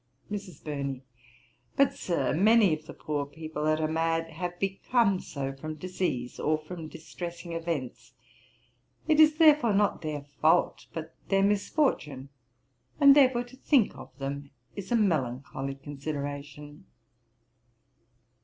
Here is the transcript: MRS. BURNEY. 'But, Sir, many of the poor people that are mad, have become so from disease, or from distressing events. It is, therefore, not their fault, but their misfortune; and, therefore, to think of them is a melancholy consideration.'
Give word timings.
MRS. 0.31 0.63
BURNEY. 0.63 1.03
'But, 1.77 1.93
Sir, 1.93 2.33
many 2.33 2.73
of 2.73 2.87
the 2.87 2.93
poor 2.95 3.27
people 3.27 3.65
that 3.65 3.79
are 3.79 3.87
mad, 3.87 4.31
have 4.31 4.57
become 4.59 5.19
so 5.19 5.53
from 5.53 5.75
disease, 5.75 6.39
or 6.39 6.57
from 6.57 6.87
distressing 6.87 7.53
events. 7.53 8.13
It 9.07 9.19
is, 9.19 9.37
therefore, 9.37 9.75
not 9.75 10.01
their 10.01 10.23
fault, 10.23 10.87
but 10.91 11.13
their 11.27 11.43
misfortune; 11.43 12.29
and, 12.99 13.15
therefore, 13.15 13.43
to 13.43 13.55
think 13.55 13.95
of 13.95 14.17
them 14.17 14.49
is 14.75 14.91
a 14.91 14.95
melancholy 14.95 15.75
consideration.' 15.75 16.85